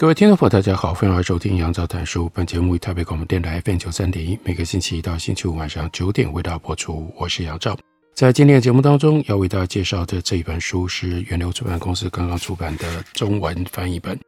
[0.00, 2.26] 各位听众朋友，大家好，欢迎收听杨照谈书。
[2.32, 7.12] 本节目以台北广播电台 FM 九三点一，每个星期一到星期五晚上九点为大家播出。
[7.18, 7.76] 我是杨照，
[8.14, 14.18] 在今天的节目当中，要为大家介绍的这一本书是远流出版公司刚刚出版的中文翻译本。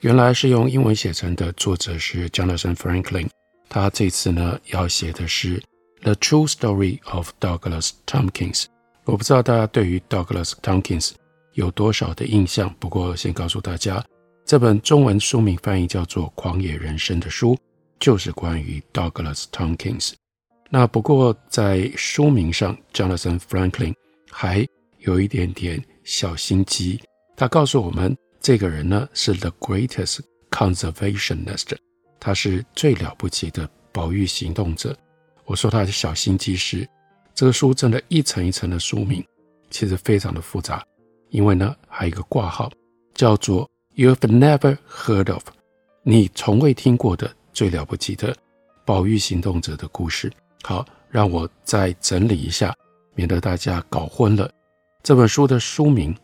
[0.00, 3.28] 原来是用英文写成的，作者是 Jonathan Franklin。
[3.68, 5.62] 他这次呢要写的是
[6.00, 8.64] The True Story of Douglas Tompkins。
[9.04, 11.10] 我不知道大家对于 Douglas Tompkins
[11.52, 14.02] 有多少的印象，不过先告诉大家。
[14.50, 17.56] 这本中文书名翻译叫做《狂野人生》的书，
[18.00, 20.14] 就是关于 Douglas Tompkins。
[20.68, 23.94] 那不过在书名上，Jonathan Franklin
[24.28, 24.66] 还
[24.98, 27.00] 有一点点小心机。
[27.36, 31.76] 他告诉我们，这个人呢是 The Greatest Conservationist，
[32.18, 34.98] 他是最了不起的保育行动者。
[35.44, 36.84] 我说他的小心机是，
[37.36, 39.24] 这个书真的一层一层的书名，
[39.70, 40.84] 其实非常的复杂，
[41.28, 42.68] 因为呢还有一个挂号
[43.14, 43.70] 叫做。
[44.00, 45.42] You've never heard of，
[46.04, 48.34] 你从未听过的最了不起的
[48.86, 50.32] 保育行动者的故事。
[50.62, 52.74] 好，让我再整理一下，
[53.14, 54.50] 免得大家搞混了。
[55.02, 56.16] 这本书的书名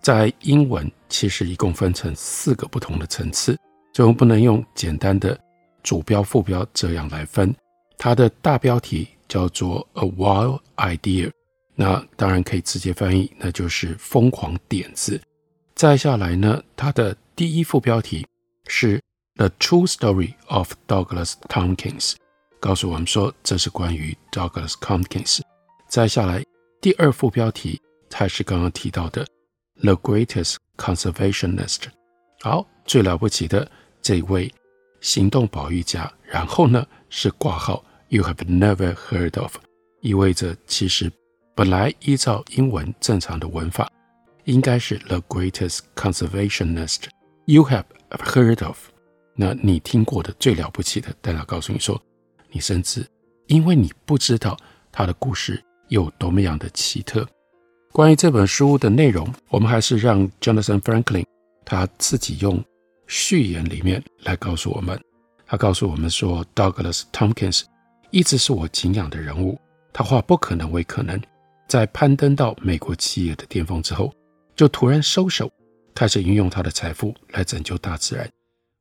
[0.00, 3.58] 在英文其实一共分成四个不同的层次，
[3.94, 5.36] 所以我们不能用简单的
[5.82, 7.52] 主标副标这样来分。
[7.98, 11.32] 它的大标题叫做 A Wild Idea，
[11.74, 15.20] 那当然可以直接翻译，那就是疯狂点子。
[15.74, 18.24] 再下来呢，它的第一副标题
[18.68, 19.02] 是
[19.34, 22.14] The True Story of Douglas Tompkins，
[22.60, 25.40] 告诉我们说这是关于 Douglas Tompkins。
[25.88, 26.44] 再下来
[26.80, 29.26] 第二副标题才是刚刚提到的
[29.82, 31.80] The Greatest Conservationist，
[32.42, 33.68] 好，最了不起的
[34.00, 34.54] 这位
[35.00, 36.12] 行动保育家。
[36.22, 39.56] 然后呢是挂号 You have never heard of，
[40.02, 41.10] 意味着其实
[41.56, 43.90] 本来依照英文正常的文法。
[44.44, 47.04] 应该是 the greatest conservationist
[47.46, 48.78] you have heard of，
[49.34, 52.00] 那你听过的最了不起的，但他告诉你说，
[52.50, 53.06] 你甚至
[53.46, 54.56] 因为你不知道
[54.90, 57.26] 他的故事有多么样的奇特。
[57.92, 61.24] 关于这本书的内容，我们还是让 Jonathan Franklin
[61.64, 62.62] 他自己用
[63.06, 65.00] 序言里面来告诉我们。
[65.46, 67.62] 他告诉我们说，Douglas Tompkins
[68.10, 69.60] 一直是我敬仰的人物，
[69.92, 71.20] 他化不可能为可能，
[71.68, 74.12] 在攀登到美国企业的巅峰之后。
[74.56, 75.50] 就突然收手，
[75.94, 78.28] 开始运用他的财富来拯救大自然。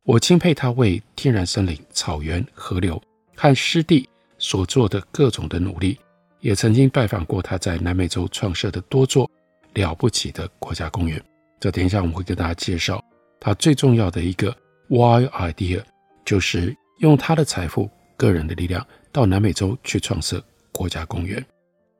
[0.03, 3.01] 我钦佩他为天然森林、草原、河流
[3.35, 5.97] 和湿地所做的各种的努力，
[6.41, 9.29] 也曾经拜访过他在南美洲创设的多座
[9.73, 11.23] 了不起的国家公园。
[11.59, 13.03] 这等一下我们会跟大家介绍
[13.39, 14.55] 他最重要的一个
[14.89, 15.81] wild idea，
[16.25, 21.45] 就是用他的财富、个人的力量到南美洲去创设国家公园。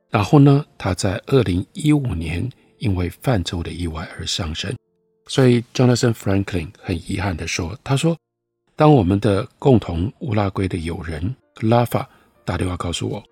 [0.10, 2.50] 然后呢，他在二零一五年。
[2.80, 4.76] 因为泛舟的意外而丧生，
[5.28, 8.18] 所以 Jonathan Franklin 很遗憾地说：“他说，
[8.76, 12.06] 当我们的共同乌拉圭的友人 Lava
[12.44, 13.24] 打电话告诉我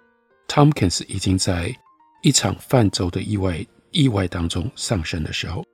[0.47, 1.75] ，Tomkins 已经在
[2.23, 5.65] 一场泛舟的意外意外当中丧生的时候，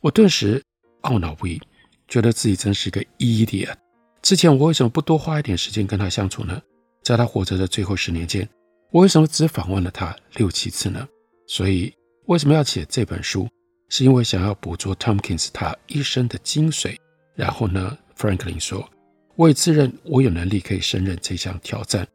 [0.00, 0.62] 我顿时
[1.02, 1.60] 懊恼不已，
[2.08, 3.74] 觉得自己真是个 idiot。
[4.22, 6.60] 之前我为什么不多花一点时间跟他相处呢？
[7.02, 8.48] 在他活着的最后十年间，
[8.90, 11.06] 我为什么只访问了他六七次呢？
[11.46, 11.92] 所以。”
[12.26, 13.48] 为什么要写这本书？
[13.88, 16.96] 是因为想要捕捉 Tompkins 他一生的精髓。
[17.34, 18.88] 然后呢，Franklin 说
[19.36, 22.06] ：“我也自认我有能力可以胜任这项挑战。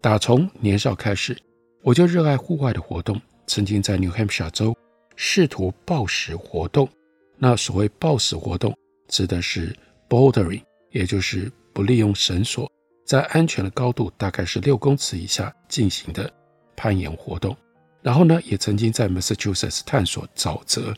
[0.00, 1.36] 打从年少开始，
[1.82, 3.20] 我就热爱户外的活动。
[3.46, 4.76] 曾经在 New Hampshire 州
[5.16, 6.88] 试图暴食活动。
[7.36, 8.76] 那所谓暴食活动，
[9.08, 9.74] 指的是
[10.08, 12.70] bouldering，也就是不利用绳索，
[13.06, 16.30] 在安全的高度大概是六公尺以下进行的
[16.76, 17.56] 攀岩活动。”
[18.02, 20.94] 然后呢，也曾经在 Massachusetts 探索沼泽。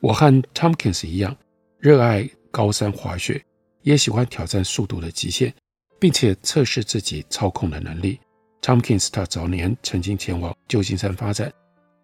[0.00, 1.36] 我和 Tompkins 一样，
[1.78, 3.42] 热爱高山滑雪，
[3.82, 5.54] 也喜欢挑战速度的极限，
[6.00, 8.18] 并且测试自己操控的能力。
[8.60, 11.52] Tomkins 他早年曾经前往旧金山发展。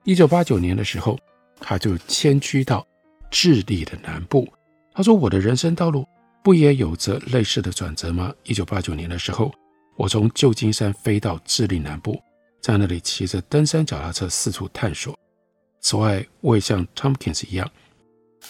[0.04, 1.18] 一九八九年的时候，
[1.60, 2.86] 他就迁居到
[3.30, 4.48] 智利的南部。
[4.94, 6.06] 他说：“我的人生道路
[6.42, 9.52] 不也有着类似的转折吗？”一九八九年的时候，
[9.96, 12.20] 我从旧金山飞到智利南部。
[12.60, 15.18] 在那里骑着登山脚踏车四处探索，
[15.80, 17.70] 此外，我也像 Tompkins 一样，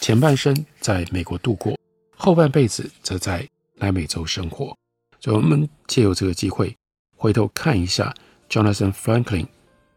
[0.01, 1.79] 前半生在美国度过，
[2.17, 4.77] 后半辈子则在南美洲生活。
[5.21, 6.75] 所以，我们借由这个机会，
[7.17, 8.15] 回头看一下
[8.49, 9.47] Jonathan Franklin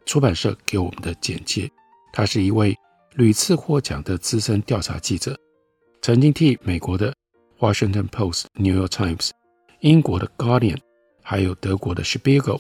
[0.05, 1.71] 出版社给我们的简介。
[2.11, 2.77] 他是一位
[3.15, 5.39] 屡次获奖的资深调查记者，
[6.01, 7.13] 曾经替美国的
[7.59, 9.29] Washington Post、New York Times、
[9.79, 10.79] 英国的 Guardian，
[11.21, 12.59] 还有德国的 Spiegel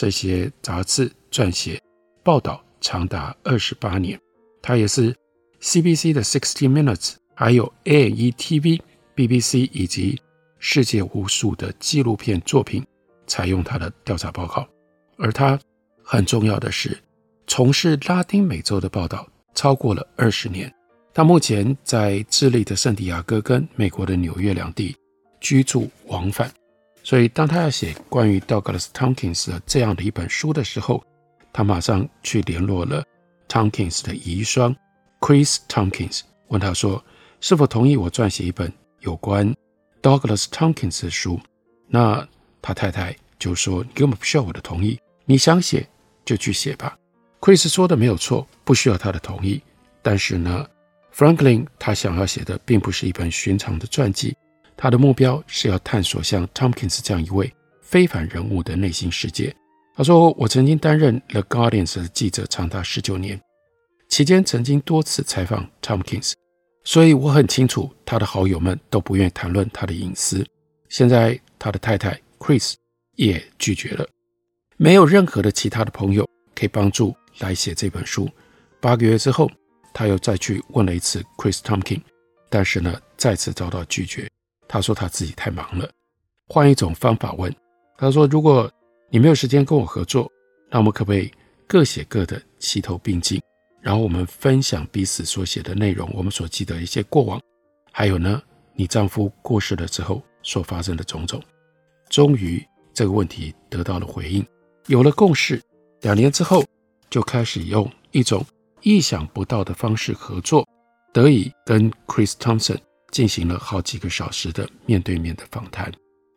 [0.00, 1.82] 这些杂志撰写
[2.22, 4.16] 报道长达二十八年。
[4.62, 5.12] 他也是
[5.60, 8.80] CBC 的 Sixty Minutes，还有 A&E TV、
[9.16, 10.16] BBC 以及
[10.60, 12.86] 世界无数的纪录片作品
[13.26, 14.64] 采用他的调查报告。
[15.16, 15.58] 而他
[16.00, 16.96] 很重要的是，
[17.48, 20.72] 从事拉丁美洲的报道超过了二十年。
[21.12, 24.96] 他目前在智利的圣地亚哥跟美国的纽约两地
[25.40, 26.48] 居住往返。
[27.08, 31.02] 所以，当他要写关于 Douglas Tompkins 的这样的一本书的时候，
[31.54, 33.02] 他马上去联络了
[33.48, 34.76] Tompkins 的遗孀
[35.18, 37.02] Chris Tompkins，问他说
[37.40, 38.70] ：“是否同意我撰写一本
[39.00, 39.50] 有关
[40.02, 41.40] Douglas Tompkins 的书？”
[41.88, 42.28] 那
[42.60, 45.88] 他太太就说：“你根本不需要我的同意，你想写
[46.26, 46.94] 就去写吧。”
[47.40, 49.62] Chris 说的没有错，不需要他的同意。
[50.02, 50.66] 但是呢
[51.14, 54.36] ，Franklin 他想要写的并不是一本寻常的传记，
[54.78, 57.52] 他的目标是要探索像 Tompkins 这样一位
[57.82, 59.54] 非凡人物的内心世界。
[59.96, 63.38] 他说：“我曾经担任 The Guardians 的记者长达十九年，
[64.08, 66.34] 期间曾经多次采访 Tompkins，
[66.84, 70.46] 所以我很清楚他的好友们都不愿意谈论他的隐私。
[70.88, 72.74] 现在他的太太 Chris
[73.16, 74.08] 也拒绝了，
[74.76, 78.28] 没有任何的其他的朋友可以帮助。”来写这本书。
[78.80, 79.48] 八个月之后，
[79.94, 82.02] 他又再去问了一次 Chris Tompkins，
[82.50, 84.28] 但是呢，再次遭到拒绝。
[84.68, 85.90] 他说他自己太忙了。
[86.46, 87.52] 换一种方法问，
[87.96, 88.70] 他说：“如果
[89.10, 90.30] 你没有时间跟我合作，
[90.70, 91.32] 那我们可不可以
[91.66, 93.40] 各写各的，齐头并进？
[93.80, 97.40] 然后我们分享彼此所写的内容，我们所记得一些过往，
[97.90, 98.42] 还有呢，
[98.74, 101.42] 你丈夫过世了之后所发生的种种。”
[102.10, 104.46] 终于，这个问题得到了回应，
[104.86, 105.60] 有了共识。
[106.02, 106.62] 两年之后。
[107.10, 108.44] 就开始用一种
[108.82, 110.68] 意想不到的方式合作，
[111.10, 112.76] 得以跟 Chris Thompson
[113.10, 115.92] 进行了好几个小时的面对面的访谈。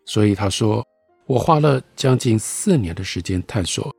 [0.06, 0.86] 所以他说
[1.26, 3.96] ：“我花了将近四年的时间探索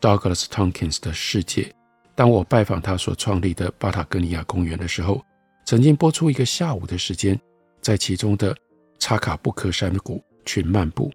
[0.00, 1.72] Douglas Tompkins 的世界。
[2.14, 5.22] 当我拜访他所创立的巴塔哥尼亚公园的时候，
[5.66, 7.40] 曾经拨出一个下午的时间，
[7.80, 8.56] 在其中的
[8.98, 11.10] 查卡布克山谷去漫步。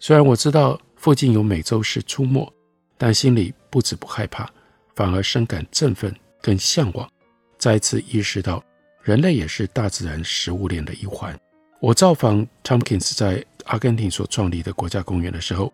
[0.00, 2.50] 虽然我知道附近有美洲狮出没。”
[2.98, 4.48] 但心里不止不害怕，
[4.94, 7.10] 反而深感振奋跟向往，
[7.58, 8.62] 再次意识到
[9.02, 11.38] 人类也是大自然食物链的一环。
[11.80, 15.72] 我造访 Tompkins 在阿根廷所创立的国家公园的时候，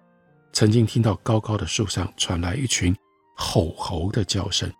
[0.52, 2.96] 曾经听到高高的树上传来一群
[3.36, 4.72] 吼猴的叫声。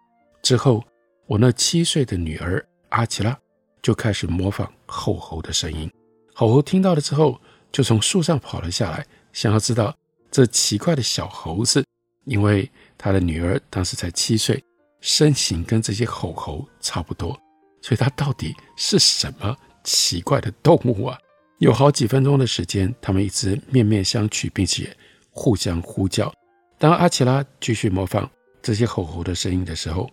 [0.42, 0.82] 之后，
[1.26, 3.36] 我那七岁的女儿阿奇拉
[3.82, 5.90] 就开始模仿吼猴的声音。
[6.34, 7.38] 吼猴听到了之后，
[7.70, 9.94] 就从树上跑了下来，想要知道
[10.30, 11.84] 这奇怪的小猴子。
[12.24, 14.62] 因为他的女儿当时才七岁，
[15.00, 17.38] 身形跟这些吼猴差不多，
[17.80, 21.18] 所以它到底是什么奇怪的动物啊？
[21.58, 24.96] 有好几分钟的时间，他们一直面面相觑，并且
[25.30, 26.32] 互相呼叫。
[26.78, 28.30] 当阿奇拉继续模仿
[28.62, 30.08] 这些吼猴的声音的时候，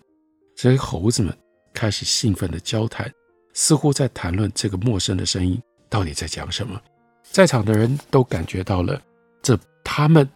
[0.56, 1.36] 这些猴子们
[1.72, 3.12] 开始兴奋地交谈，
[3.54, 6.80] 似乎在谈论这个陌生的声音到底在讲什么。
[7.22, 9.00] 在场的人都感觉到了，
[9.42, 10.28] 这他们。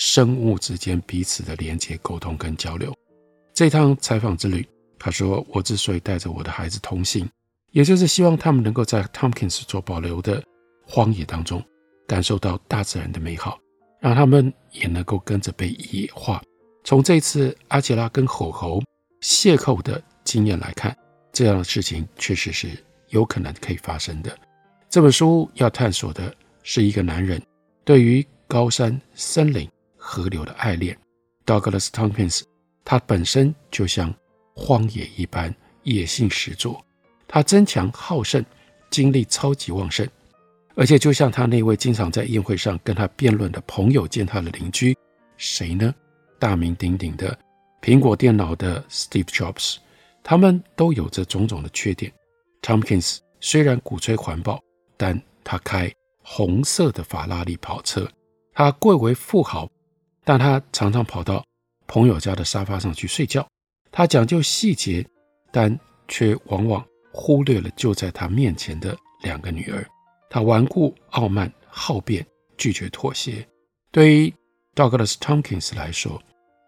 [0.00, 2.94] 生物之间彼此的连接、沟通跟交流。
[3.52, 4.64] 这趟采访之旅，
[4.98, 7.28] 他说：“我之所以带着我的孩子同行，
[7.70, 10.42] 也就是希望他们能够在 Tompkins 所保留的
[10.86, 11.62] 荒野当中，
[12.06, 13.58] 感受到大自然的美好，
[14.00, 16.42] 让他们也能够跟着被野化。
[16.84, 18.82] 从这次阿吉拉跟吼猴
[19.22, 20.96] 邂逅的经验来看，
[21.32, 22.68] 这样的事情确实是
[23.08, 24.36] 有可能可以发生的。
[24.90, 27.42] 这本书要探索的是一个男人
[27.84, 29.68] 对于高山、森林。”
[30.00, 30.96] 河流的爱恋
[31.44, 32.40] ，Douglas Tompkins，
[32.82, 34.14] 他本身就像
[34.60, 36.76] 荒野一般野性十足，
[37.28, 38.44] 他争强好胜，
[38.90, 40.06] 精力超级旺盛，
[40.74, 44.96] 而且就像他那位经常在宴会上跟他辩论的朋友兼他的邻居，
[45.36, 45.94] 谁呢？
[46.40, 47.38] 大名鼎鼎的
[47.80, 49.76] 苹果电脑的 Steve Jobs，
[50.24, 52.12] 他们都有着种种的缺点。
[52.60, 54.60] Tomkins 虽然鼓吹环保，
[54.96, 55.90] 但他开
[56.22, 58.10] 红色的法拉利跑车，
[58.52, 59.70] 他贵为富豪。
[60.24, 61.42] 但他常常跑到
[61.86, 63.48] 朋友家的沙发上去睡觉。
[63.98, 65.04] 他讲究细节，
[65.50, 65.76] 但
[66.06, 69.84] 却往往忽略了就在他面前的两个女儿。
[70.30, 72.24] 他顽固、傲慢、好辩，
[72.56, 73.44] 拒绝妥协。
[73.90, 74.34] 对于
[74.76, 76.22] Douglas Tompkins 来说，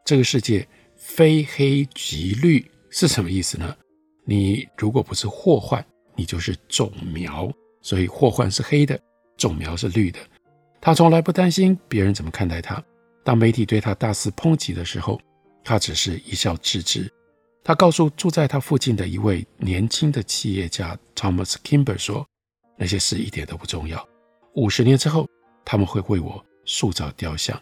[0.05, 3.77] 这个世界非黑即绿是什么意思呢？
[4.25, 7.49] 你如果不是祸患，你就是种苗。
[7.81, 9.01] 所以祸患是黑的，
[9.37, 10.19] 种苗是绿的。
[10.81, 12.83] 他从来不担心别人怎么看待他。
[13.23, 15.21] 当媒体对他大肆抨击的时候，
[15.63, 17.09] 他只是一笑置之。
[17.63, 22.27] 他告诉住在他附近的一位年轻的企业家 Thomas Kimber 说
[22.77, 24.07] ：“那些事一点都不重要。
[24.55, 25.29] 五十年之后，
[25.65, 27.61] 他们会为我塑造雕像，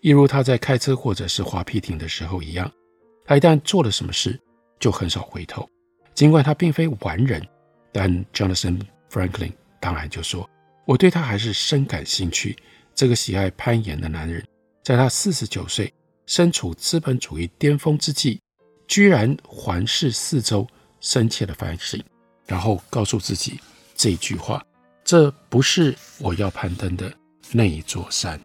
[0.00, 2.70] 一如他在开车或者是划皮艇的时候一样。
[3.24, 4.40] 他一旦做了什么事，
[4.78, 5.68] 就很少回头。
[6.14, 7.44] 尽管他并非完人，
[7.92, 8.80] 但 Jonathan
[9.10, 10.48] Franklin 当然就说：
[10.86, 12.56] 我对他还是深感兴趣。
[12.94, 14.44] 这个喜爱攀岩的男人，
[14.84, 15.92] 在他四十九岁，
[16.26, 18.40] 身处资本主义巅峰之际。”
[18.92, 20.68] 居然环视四周，
[21.00, 21.98] 深切的反省，
[22.44, 23.58] 然后告诉自己
[23.94, 24.62] 这句话：
[25.02, 27.10] 这不是我要攀登的
[27.52, 28.38] 那一座山。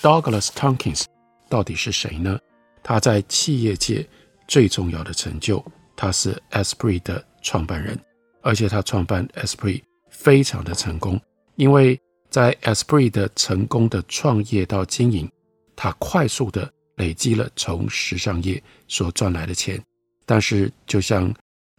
[0.00, 1.06] Douglas Tomkins
[1.48, 2.38] 到底是谁呢？
[2.80, 4.08] 他在企业界
[4.46, 5.60] 最重要的成就，
[5.96, 7.98] 他是 Esprit 的创办人，
[8.40, 11.20] 而且他创办 Esprit 非常的成功，
[11.56, 15.28] 因为在 Esprit 的成功的创业到经营，
[15.74, 16.72] 他快速的。
[16.96, 19.82] 累积了从时尚业所赚来的钱，
[20.26, 21.32] 但是就像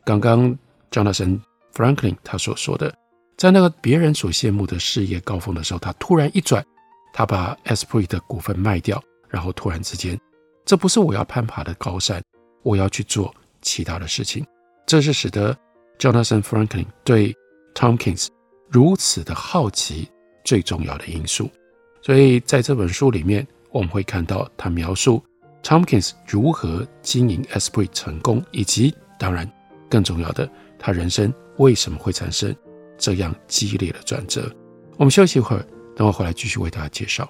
[0.03, 0.58] 刚刚
[0.91, 1.39] Jonathan
[1.74, 2.93] Franklin 他所说的，
[3.38, 6.65] 在那个别人所羡慕的事业高峰的时候，他突然一转，
[7.13, 10.20] 他把 Esprit 的股份卖掉，然后突然之间，
[10.65, 12.22] 这不是我要攀爬的高山，
[12.63, 14.46] 我要去做其他的事情，
[14.88, 15.55] 这是使得
[16.00, 17.36] Jonathan Franklin 对
[17.75, 18.27] Tomkins
[18.70, 20.10] 如此的好奇
[20.43, 21.50] 最重要的因素。
[22.01, 23.48] 所以在这本书里面。
[23.73, 25.21] 我们会看到他描述
[25.63, 29.49] Tompkins 如何经营 Esprit 成功，以及当然
[29.89, 32.55] 更重要的，他人生为什么会产生
[32.97, 34.49] 这样激烈的转折。
[34.97, 35.65] 我们休息一会儿，
[35.95, 37.29] 等我回来继续为大家介绍。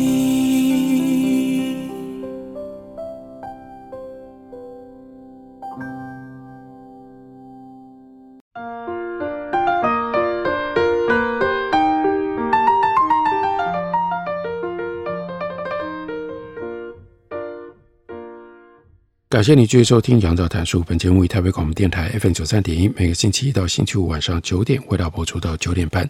[19.31, 20.81] 感谢你继续收听《杨照谈书》。
[20.83, 26.05] 本节目以台北广播电台 FM 九三点一，每个星期一到星期五晚上九点，为大家播出到九点半。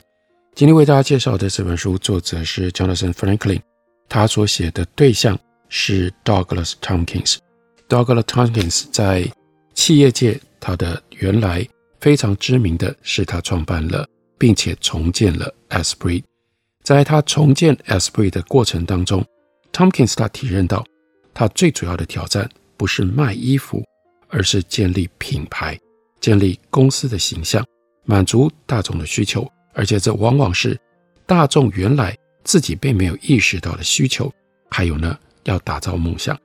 [0.55, 3.59] 今天为大家介绍的这本书，作者是 Jonathan Franklin，
[4.09, 5.37] 他所写的对象
[5.69, 7.35] 是 Douglas Tompkins。
[7.87, 9.31] Douglas Tompkins 在
[9.75, 11.63] 企业界，他的原来
[11.99, 14.03] 非常知名的是，他创办了
[14.39, 16.23] 并且重建了 Esprit。
[16.81, 19.23] 在他重建 Esprit 的过程当中
[19.71, 20.83] ，Tompkins 他体认到
[21.35, 22.49] 他最主要的挑战。
[22.81, 23.85] 不是卖衣服，
[24.27, 25.79] 而是建立品牌，
[26.19, 27.63] 建立公司的形象，
[28.05, 30.75] 满足大众的需求，而且这往往是
[31.27, 34.33] 大众原来自己并没有意识到的需求。
[34.71, 36.35] 还有呢，要打造梦想。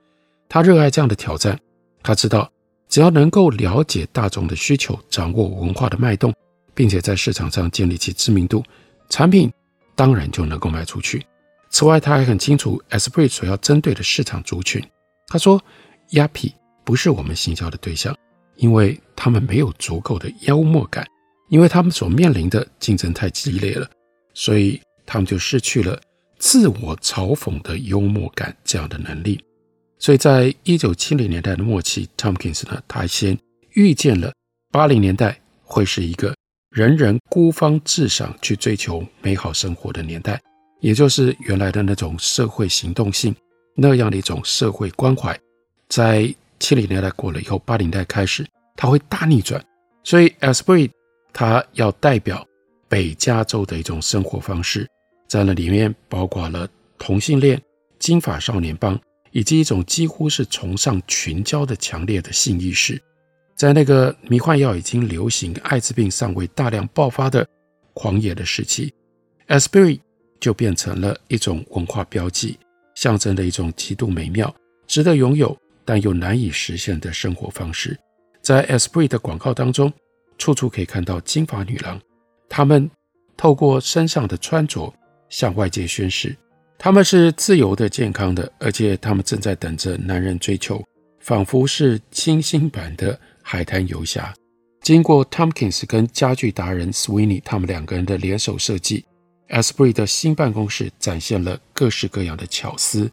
[0.47, 1.59] 他热爱这样的挑战，
[2.03, 2.53] 他知道
[2.87, 6.35] 只要能够了解大众的需求，掌握文化的脉动，
[6.75, 8.63] 并且在市场上建立起知名度，
[9.09, 9.51] 产品
[9.95, 11.25] 当然就能够卖出去。
[11.71, 14.87] 此外，他还很清楚 Esprit 所要针对的市场族群。
[15.29, 15.59] 他说。
[16.11, 18.17] 鸭皮不是我们行销的对象，
[18.57, 21.07] 因为他们没有足够的幽默感，
[21.49, 23.89] 因为他们所面临的竞争太激烈了，
[24.35, 26.01] 所以他们就失去了
[26.39, 29.43] 自我嘲讽的幽默感这样的能力。
[29.99, 33.37] 所以在一九七零年代的末期，Tomkins 呢，他先
[33.75, 34.33] 预见了
[34.71, 36.35] 八零年代会是一个
[36.71, 40.41] 人人孤芳自赏去追求美好生活的年代，
[40.81, 43.35] 也就是原来的那种社会行动性
[43.75, 45.39] 那样的一种社会关怀，
[45.89, 49.65] 在七零年代过了以后，八零代开始，它会大逆转。
[50.03, 50.91] 所以 Asbury
[51.33, 52.47] 它要代表
[52.89, 54.89] 北加州的一种生活方式，
[55.29, 57.61] 在那里面包括了同性恋、
[57.99, 58.99] 金发少年帮，
[59.33, 63.01] 以及一种几乎是崇尚群交的强烈的性意识。
[63.55, 67.47] 在那个迷幻药已经流行、艾滋病尚未大量爆发的
[67.95, 68.93] 狂野的时期
[69.49, 70.01] ，Asbury
[70.39, 72.59] 就变成了一种文化标记，
[72.95, 74.55] 象征着一种极度美妙、
[74.87, 75.57] 值得拥有。
[75.87, 77.97] 但又难以实现的生活方式，
[78.43, 79.91] 在 Esprit 的广告当中，
[80.37, 81.99] 处处可以看到金发女郎。
[82.49, 82.91] 她们
[83.37, 84.93] 透过身上的穿着
[85.29, 86.37] 向外界宣示，
[86.77, 90.85] 她们是自由的、健康的，而且她们正在等着男人追求，
[91.21, 94.35] 仿佛是清新版的海滩游侠。
[94.83, 99.05] 经过 Tompkins 跟家具达人 Sweeney 他们两个人的联手设计
[99.49, 103.11] ，Esprit 的新办公室展现了各式各样的巧思。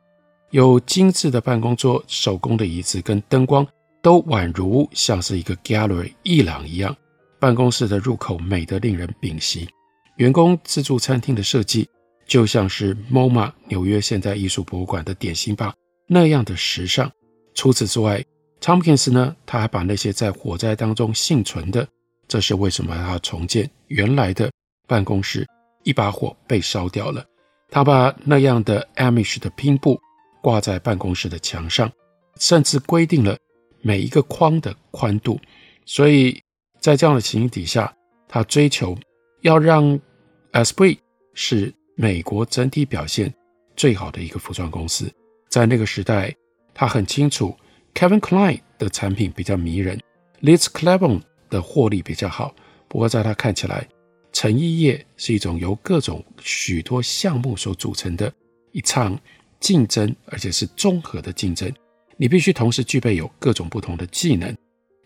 [0.53, 3.67] 有精致的办公桌、手工的椅子跟灯光，
[4.03, 6.95] 都宛如像是一个 gallery 艺廊一样。
[7.39, 9.67] 办公室的入口美得令人屏息。
[10.17, 11.89] 员工自助餐厅的设计
[12.27, 15.73] 就像是 MoMA 纽约现代艺术博物馆的点心吧
[16.07, 17.11] 那样的时尚。
[17.55, 18.23] 除此之外
[18.61, 21.87] ，Tompkins 呢，他还把那些在火灾当中幸存的，
[22.27, 24.51] 这是为什么他重建原来的
[24.87, 25.47] 办公室，
[25.81, 27.25] 一把火被烧掉了，
[27.71, 29.99] 他把那样的 Amish 的拼布。
[30.43, 31.89] 挂在办公室的墙上，
[32.37, 33.37] 甚至规定了
[33.81, 35.39] 每一个框的宽度。
[35.85, 36.37] 所以
[36.81, 37.95] 在这样的情形底下，
[38.27, 38.93] 他追求
[39.43, 39.97] 要让
[40.51, 40.97] Asbury
[41.33, 43.33] 是美国整体表现
[43.77, 45.09] 最好的一个服装公司。
[45.47, 46.35] 在那个时代，
[46.73, 47.55] 他很清楚
[47.93, 49.97] Kevin Klein 的产品比较迷人
[50.41, 52.53] ，Liz Claiborne 的获利比较好。
[52.89, 53.87] 不过在他看起来，
[54.33, 58.29] 成衣业是一种由各种许多项目所组成的
[58.73, 59.17] 一场。
[59.63, 61.71] 竞争，而且是综合的竞争。
[62.17, 64.53] 你必须同时具备有各种不同的技能。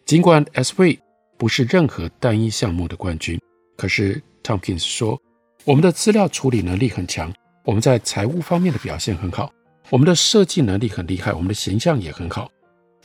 [0.03, 0.99] 尽管 S V
[1.37, 3.39] 不是任何单一项目的冠军，
[3.77, 5.21] 可是 Tompkins 说，
[5.63, 7.31] 我们的资料处理能力很强，
[7.63, 9.53] 我们在财务方面的表现很好，
[9.91, 12.49] 我们的设计能力很厉害，我们的形象也很好。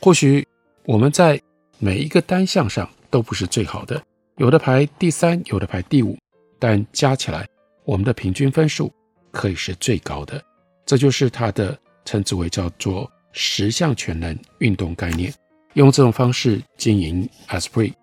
[0.01, 0.45] 或许
[0.85, 1.39] 我们在
[1.77, 4.01] 每一个单项上都不是最好的，
[4.37, 6.17] 有的排第三，有的排第五，
[6.57, 7.47] 但加起来，
[7.85, 8.91] 我们的平均分数
[9.31, 10.43] 可以是最高的。
[10.85, 15.33] 这就是他的称之为叫做十项全能运动概念，
[15.73, 17.93] 用这种方式经营 Asbury。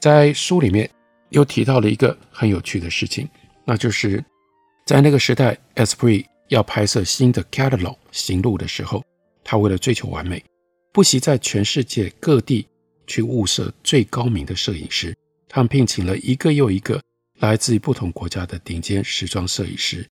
[0.00, 0.90] 在书里面
[1.28, 3.28] 又提到了一个很有趣的事情，
[3.64, 4.24] 那就是
[4.86, 9.04] 在那个时代，Asbury 要拍摄新的 Catalog 行录的时候，
[9.44, 10.42] 他为了追求完美，
[10.92, 12.66] 不惜在全世界各地
[13.06, 15.14] 去物色最高明的摄影师，
[15.48, 17.00] 他们聘请了一个又一个
[17.38, 20.08] 来自于不同国家的顶尖时装摄影师。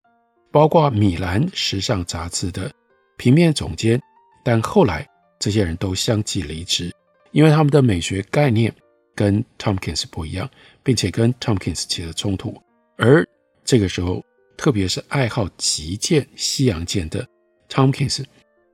[0.52, 2.70] 包括米兰时尚杂志的
[3.16, 4.00] 平面总监，
[4.44, 6.92] 但后来这些人都相继离职，
[7.30, 8.72] 因为他们的美学概念
[9.14, 10.48] 跟 Tompkins 不一样，
[10.82, 12.54] 并且跟 Tompkins 起了冲突。
[12.98, 13.26] 而
[13.64, 14.22] 这个时候，
[14.56, 17.26] 特别是爱好击剑、西洋剑的
[17.68, 18.22] Tompkins，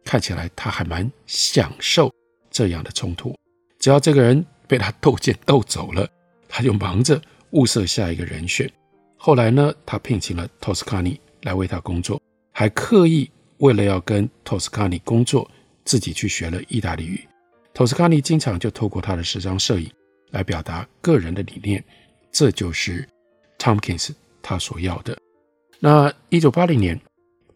[0.05, 2.13] 看起来他还蛮享受
[2.51, 3.35] 这样的冲突。
[3.79, 6.09] 只要这个人被他斗剑斗走了，
[6.49, 7.21] 他就忙着
[7.53, 8.69] 物色下一个人选。
[9.17, 11.19] 后来呢，他聘请了 Toscani。
[11.49, 12.21] 来为他工作，
[12.53, 15.51] 还刻意为了要跟托斯卡尼工作，
[15.83, 17.27] 自己去学了意大利语。
[17.73, 19.91] 托斯卡尼经常就透过他的时装摄影
[20.31, 21.83] 来表达个人的理念，
[22.31, 23.09] 这就是
[23.59, 24.11] Tompkins
[24.43, 25.17] 他所要的。
[25.81, 27.01] 那一九八零年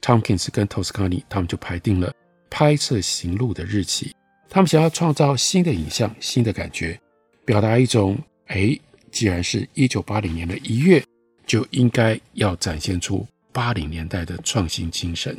[0.00, 2.10] ，Tompkins 跟托斯卡尼他们就排定了
[2.48, 4.14] 拍摄行录的日期，
[4.48, 6.98] 他们想要创造新的影像、新的感觉，
[7.44, 8.74] 表达一种哎，
[9.10, 11.04] 既然是一九八零年的一月，
[11.44, 13.26] 就应该要展现出。
[13.52, 15.38] 八零年代的创新精神，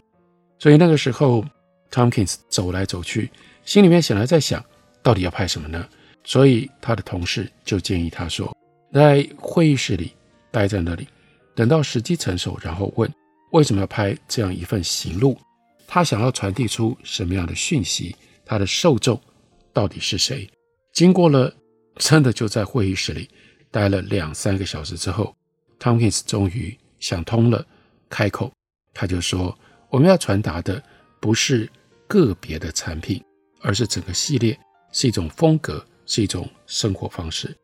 [0.60, 1.44] 所以那个时候
[1.92, 3.30] ，Tomkins 走来走去，
[3.66, 4.64] 心里面显然在想，
[5.02, 5.88] 到底要拍什么呢？
[6.24, 8.56] 所以他的同事就建议他说，
[8.94, 10.14] 在会议室里
[10.52, 11.08] 待在那里，
[11.56, 13.12] 等到时机成熟，然后问
[13.52, 15.38] 为什么要拍这样一份行录，
[15.88, 19.20] 他想要传递出什么样的讯息，他的受众
[19.74, 20.50] 到底是谁？
[20.94, 21.54] 经过了
[21.98, 23.30] 真的就在会议室里
[23.72, 25.36] 待了两三个小时之后
[25.80, 27.66] ，Tomkins 终于想通了。
[28.14, 28.54] 开口，
[28.94, 29.58] 他就说
[29.90, 30.82] ：“我们要传达的
[31.20, 31.68] 不是
[32.08, 33.20] 个别的产品，
[33.60, 34.56] 而是整个系列，
[34.92, 37.58] 是一种风格，是一种生活方式。”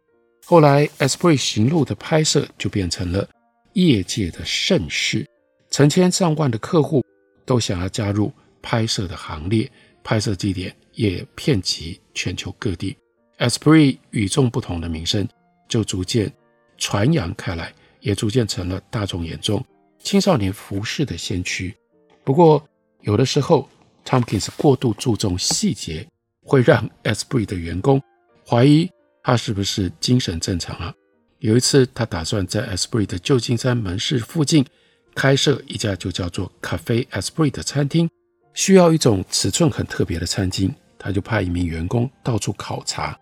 [0.48, 3.30] 后来，Esprit 行路的拍摄就变成了
[3.74, 5.24] 业界的盛事，
[5.70, 7.06] 成千上万的客户
[7.46, 9.72] 都想要加入拍摄的行列，
[10.04, 12.98] 拍摄地点也遍及全球各地。
[13.38, 15.30] Esprit 与众不同的名声
[15.68, 16.34] 就逐渐
[16.76, 19.64] 传扬开来，也逐渐成了大众眼中
[20.00, 21.76] 青少年服饰的先驱。
[22.24, 22.64] 不过，
[23.02, 23.68] 有的时候
[24.06, 26.08] Tompkins 过度注重细节，
[26.44, 28.02] 会让 Esprit 的员工
[28.48, 28.90] 怀疑
[29.24, 30.94] 他是不是精神正常啊。
[31.40, 34.66] 有一次，他打算在 Esprit 的旧金山门市附近
[35.16, 38.10] 开设一家就叫做 Cafe Esprit 的餐厅，
[38.54, 43.18] 需要一种尺寸很特别的餐巾，他就派一名员工到处考察。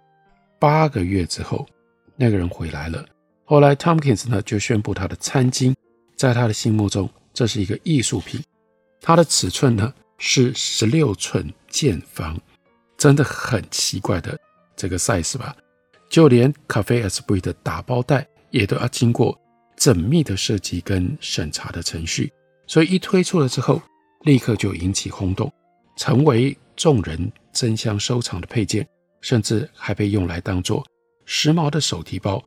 [0.60, 1.68] 八个月之后，
[2.16, 3.06] 那个人回来了。
[3.46, 5.74] 后来，Tompkins 呢就宣布他的餐巾
[6.18, 8.42] 在他的心目中这是一个艺术品。
[9.00, 12.38] 它的尺寸呢是十六寸见方，
[12.98, 14.38] 真的很奇怪的
[14.76, 15.56] 这个 size 吧？
[16.10, 19.40] 就连 Cafe Esprit 的打包袋也都要经过
[19.78, 22.34] 缜密的设计跟审查的程序，
[22.66, 23.82] 所以一推出了之后，
[24.24, 25.50] 立刻就引起轰动，
[25.96, 28.86] 成为众人争相收藏的配件。
[29.20, 30.86] 甚至还被用来当做
[31.26, 32.42] 时髦的手提包。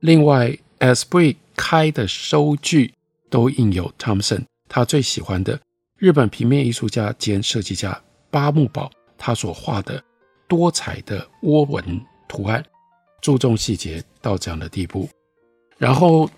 [0.00, 2.92] 另外，Esprit 开的收据
[3.34, 5.60] 都印有 Thompson 他最喜欢的
[5.98, 10.00] 日本平面艺术家兼设计家八木保他所画的
[10.46, 12.64] 多彩的涡纹图案，
[13.20, 15.08] 注重细节到这样的地步。
[15.76, 16.30] 然后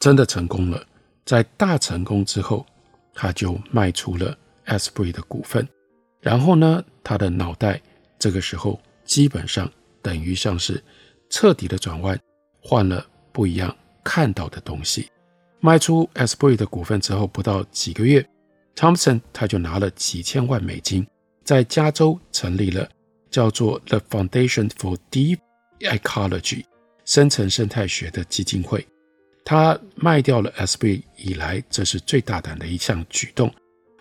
[0.00, 0.82] 真的成功了，
[1.26, 2.64] 在大成功之后，
[3.12, 4.34] 他就卖出了
[4.64, 5.68] Esprit 的股份。
[6.22, 7.78] 然后呢，他的脑袋
[8.18, 8.80] 这个时候。
[9.04, 9.70] 基本上
[10.02, 10.84] 等于像是
[11.30, 12.18] 彻底的转弯，
[12.60, 15.10] 换了不一样看到的东西。
[15.60, 18.24] 卖出 SB 的股份之后，不到几个月
[18.76, 21.06] ，Thompson 他就拿了几千万美金，
[21.44, 22.88] 在加州成立了
[23.30, 25.38] 叫做 The Foundation for Deep
[25.80, 26.64] Ecology
[27.04, 28.86] 深层生态学的基金会。
[29.44, 33.52] 他卖掉了 SB 以来，这是最大胆的一项举动，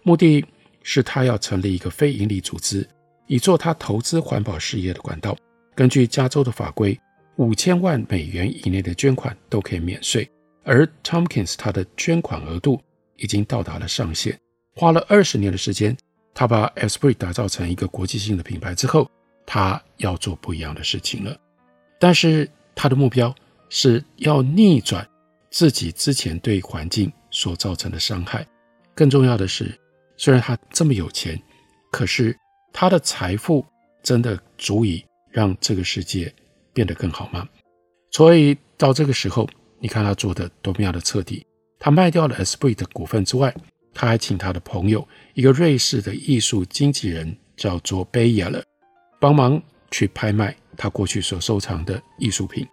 [0.03, 0.45] 目的
[0.83, 2.87] 是他要成立一个非营利组织。
[3.29, 5.37] 以做他投资环保事业的管道。
[5.75, 6.97] 根据加州的法规，
[7.35, 10.25] 五千万美元以内的捐款都可以免税。
[10.67, 12.79] 而 Tompkins 他的捐款额度
[13.15, 14.37] 已经到达了上限。
[14.75, 15.97] 花了二十年的时间，
[16.33, 19.09] 他把 Esprit 打造成一个国际性的品牌之后，
[19.45, 21.35] 他要做不一样的事情了。
[21.97, 23.33] 但是他的目标
[23.69, 25.07] 是要逆转
[25.49, 28.45] 自己之前对环境所造成的伤害。
[28.93, 29.73] 更重要的是，
[30.17, 31.41] 虽然他这么有钱，
[31.91, 32.37] 可是。
[32.79, 33.65] 他的财富
[34.03, 36.31] 真的足以让这个世界
[36.73, 37.49] 变得更好吗？
[38.11, 39.49] 所以到这个时候，
[39.79, 41.45] 你看他做的多么样的彻底。
[41.79, 43.53] 他卖掉了 Esprit 的股份之外，
[43.93, 48.63] 他还请他的朋友，一个瑞士的艺术经纪人，叫做 Bayer，
[49.19, 49.61] 帮忙
[49.91, 52.67] 去拍卖他过去所收藏的艺术品。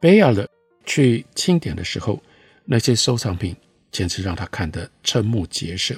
[0.00, 0.46] Beyeler
[0.84, 2.22] 去清点的时候，
[2.64, 3.54] 那些收藏品
[3.90, 5.94] 简直让他看得瞠目结舌，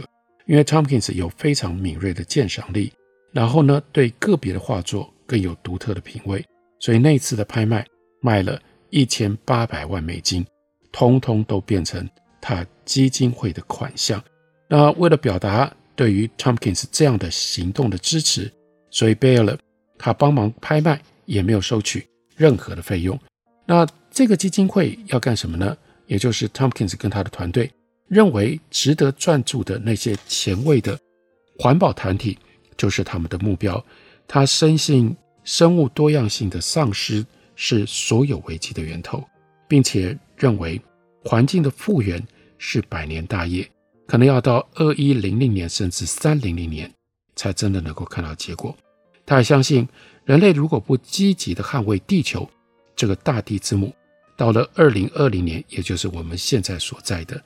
[0.47, 2.93] 因为 Tompkins 有非常敏锐的鉴赏力。
[3.33, 6.45] 然后呢，对个别的画作更有独特的品味，
[6.81, 7.87] 所以那次的拍卖
[8.21, 10.47] 卖了一千八百万美金，
[10.93, 12.09] 通通都变成
[12.41, 14.23] 他基金会的款项。
[14.69, 18.53] 那为了表达对于 Tompkins 这样的行动的支持，
[18.91, 19.59] 所以 Beyeler
[19.99, 23.19] 他帮忙拍卖，也没有收取任何的费用。
[23.67, 25.77] 那这个基金会要干什么呢？
[26.07, 27.71] 也就是 Tompkins 跟他的团队
[28.09, 30.99] 认为值得专注的那些前卫的
[31.59, 32.39] 环保团体。
[32.79, 33.85] 就是他们的目标。
[34.29, 37.27] 他深信生物多样性的丧失
[37.59, 39.21] 是所有危机的源头，
[39.67, 40.81] 并且认为
[41.25, 42.25] 环境的复原
[42.57, 43.69] 是百年大业，
[44.07, 46.89] 可能要到二一零零年甚至三零零年
[47.35, 48.73] 才真的能够看到结果。
[49.27, 49.89] 他还相信，
[50.25, 52.49] 人类如果不积极地捍卫地球
[52.95, 53.93] 这个大地之母，
[54.37, 57.43] 到了二零二零年，也就是我们现在所在的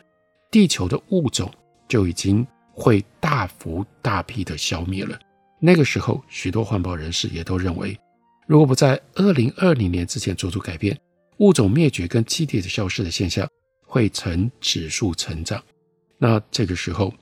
[0.50, 1.50] 地球的物种
[1.88, 2.46] 就已经。
[2.74, 5.18] 会大幅大批的消灭了。
[5.60, 7.94] 那个时候，许多环保人士也都认为，
[8.52, 10.94] 如果不在二零二零年之前做出改变，
[11.38, 13.48] 物种灭绝跟栖地的消失的现象
[13.86, 15.64] 会呈指数成长。
[16.18, 17.14] 那这个时候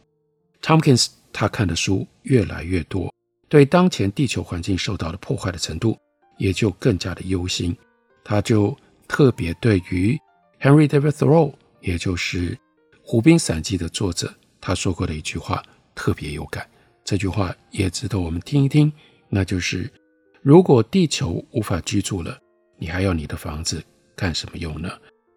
[0.61, 3.15] ，Tompkins 他看的书越来越多，
[3.49, 5.97] 对当前地球环境受到的破坏的程度
[6.37, 7.77] 也就更加的忧心。
[8.25, 10.19] 他就特别对于
[10.61, 12.57] Henry David Thoreau，也就是
[13.05, 14.35] 《湖滨散记》的作者。
[14.61, 15.63] 他说过的一句话
[15.95, 16.69] 特别有感，
[17.05, 18.93] 这句话也值得我们听一听，
[19.29, 19.89] 那就是：
[20.43, 22.39] 如果地球无法居住了，
[22.79, 23.83] 你还要你的房子
[24.17, 24.91] 干什么用呢？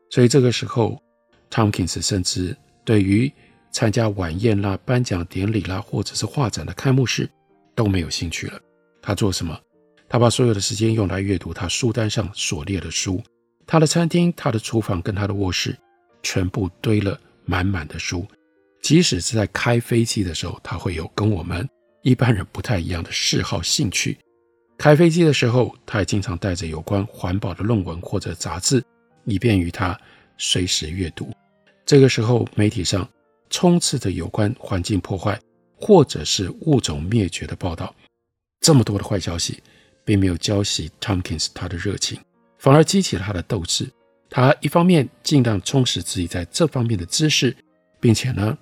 [0.09, 1.01] 所以这个时候
[1.49, 3.31] ，Tomkins 甚至对于
[3.71, 7.29] 参加晚宴啦、颁奖典礼啦，或者是画展的开幕式
[7.75, 8.59] 都没有兴趣了。
[9.01, 9.59] 他做什么？
[10.07, 13.21] 他把所有的时间用来阅读他书单上所列的书。
[13.65, 15.75] 他的餐厅、他的厨房跟他的卧室，
[16.21, 18.25] 全部堆了满满的书。
[18.81, 21.67] 即使是在开飞机的时候，他会有跟我们
[22.03, 24.17] 一般人不太一样的嗜好兴趣。
[24.77, 28.83] 开飞机的时候，他也经常带着有关环保的论文或者杂志，
[29.23, 29.97] 以便于他
[30.37, 31.31] 随时阅读。
[31.85, 33.07] 这个时候，媒体上
[33.49, 35.39] 充斥着有关环境破坏
[35.77, 37.93] 或者是物种灭绝的报道，
[38.61, 39.61] 这么多的坏消息，
[40.03, 42.19] 并没有浇熄 Tompkins 他的热情，
[42.57, 43.89] 反而激起了他的斗志。
[44.29, 47.55] 他一方面尽量充实自己在这方面的知识，
[47.99, 48.57] 并且呢，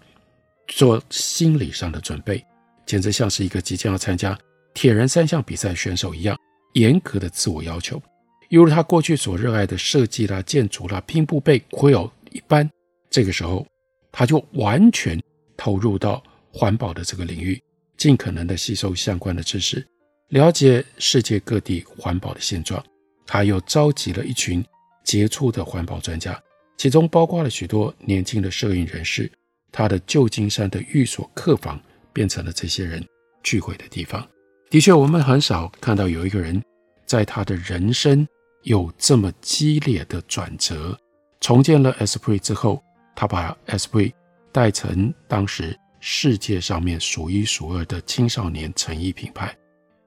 [0.67, 2.45] 做心理上的准备，
[2.85, 4.37] 简直像是一个即将要参加
[4.73, 6.37] 铁人三项比赛选手一样
[6.73, 8.01] 严格的自我要求，
[8.49, 12.69] 犹如他过去所热爱的设计啦、建筑啦、拼布被 quill 一般。
[13.09, 13.65] 这个时候，
[14.11, 15.21] 他就完全
[15.55, 17.61] 投入到环保的这个领域，
[17.97, 19.85] 尽可能的吸收相关的知识，
[20.29, 22.83] 了解世界各地环保的现状。
[23.25, 24.63] 他又召集了一群。
[25.03, 26.39] 杰出的环保专家，
[26.77, 29.29] 其中包括了许多年轻的摄影人士。
[29.71, 31.81] 他的旧金山的寓所客房
[32.13, 33.03] 变成了这些人
[33.41, 34.25] 聚会的地方。
[34.71, 36.63] 的确，我们很少看到有一个人
[37.05, 38.25] 在他的人生
[38.63, 40.97] 有这么激烈的转折。
[41.41, 42.81] 重建了 Esprit 之后，
[43.13, 44.13] 他把 Esprit
[44.49, 49.53] 带成当时世界上面数一数二的青少年成衣品牌。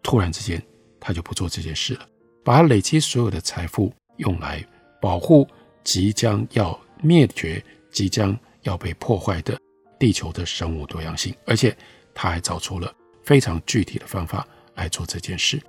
[0.02, 0.62] 突然之间，
[0.98, 2.08] 他就不做这件事了，
[2.42, 4.66] 把累积所有的财富用来。
[4.98, 5.46] 保护
[5.82, 9.60] 即将要灭绝、即将要被破坏的
[9.98, 11.76] 地球的生物多样性，而且
[12.14, 12.90] 他还找出了
[13.24, 15.60] 非常具体的方法来做这件事。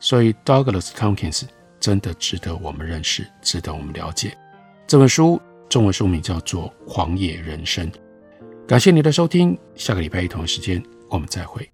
[0.00, 1.42] 所以，Douglas Tompkins
[1.80, 4.36] 真的值得我们认识，值得我们了解。
[4.86, 7.90] 这本书中文书名叫做《狂野人生》。
[8.66, 11.68] 感谢你的收听，下个礼拜一同一时间我们再会。